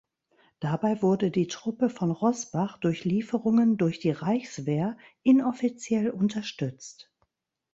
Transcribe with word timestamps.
Dabei 0.59 1.03
wurde 1.03 1.29
die 1.29 1.45
Truppe 1.47 1.87
von 1.91 2.09
Roßbach 2.09 2.79
durch 2.79 3.05
Lieferungen 3.05 3.77
durch 3.77 3.99
die 3.99 4.09
Reichswehr 4.09 4.97
inoffiziell 5.21 6.09
unterstützt. 6.09 7.11